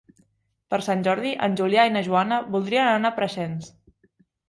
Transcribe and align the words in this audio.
Per 0.73 0.79
Sant 0.85 1.03
Jordi 1.09 1.35
en 1.49 1.59
Julià 1.61 1.85
i 1.91 1.95
na 1.99 2.03
Joana 2.09 2.43
voldrien 2.59 2.93
anar 2.97 3.15
a 3.15 3.19
Preixens. 3.23 3.73